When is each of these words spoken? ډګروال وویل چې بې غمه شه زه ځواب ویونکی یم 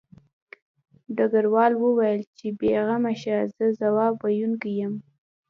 ډګروال 1.15 1.73
وویل 1.77 2.21
چې 2.37 2.47
بې 2.59 2.73
غمه 2.87 3.13
شه 3.21 3.35
زه 3.55 3.65
ځواب 3.79 4.13
ویونکی 4.21 4.71
یم 4.79 4.93